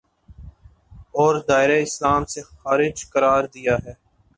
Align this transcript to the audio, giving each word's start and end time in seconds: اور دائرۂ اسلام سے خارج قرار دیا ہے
اور 1.15 1.33
دائرۂ 1.47 1.77
اسلام 1.81 2.21
سے 2.25 2.41
خارج 2.53 2.95
قرار 3.09 3.43
دیا 3.53 3.75
ہے 3.85 3.93